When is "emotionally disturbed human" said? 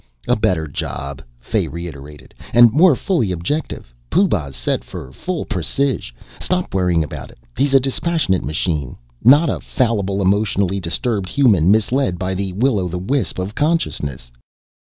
10.19-11.69